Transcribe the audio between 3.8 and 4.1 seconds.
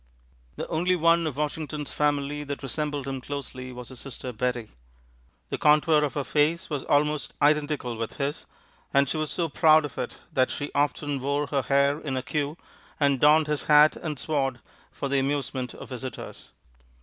his